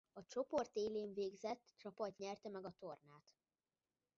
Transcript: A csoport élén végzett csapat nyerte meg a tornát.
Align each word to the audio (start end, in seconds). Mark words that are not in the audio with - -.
A 0.13 0.25
csoport 0.25 0.75
élén 0.75 1.13
végzett 1.13 1.73
csapat 1.77 2.17
nyerte 2.17 2.49
meg 2.49 2.65
a 2.65 2.73
tornát. 2.79 3.25